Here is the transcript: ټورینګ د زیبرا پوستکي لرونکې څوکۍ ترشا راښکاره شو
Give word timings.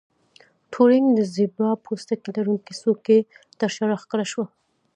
ټورینګ 0.71 1.07
د 1.17 1.19
زیبرا 1.33 1.71
پوستکي 1.83 2.29
لرونکې 2.37 2.73
څوکۍ 2.81 3.19
ترشا 3.59 3.83
راښکاره 3.89 4.25
شو 4.31 4.43